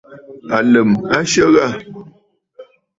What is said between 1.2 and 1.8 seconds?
syə yi.